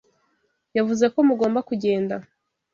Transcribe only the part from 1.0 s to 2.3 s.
ko mugomba kugenda.